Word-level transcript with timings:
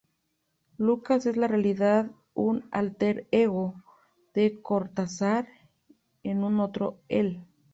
Lucas 0.79 1.27
es 1.27 1.35
en 1.37 1.47
realidad 1.47 2.09
un 2.33 2.67
"alter 2.71 3.27
ego" 3.29 3.83
de 4.33 4.59
Cortázar, 4.59 5.47
es 6.23 6.35
un 6.35 6.59
otro 6.59 7.01
el. 7.07 7.43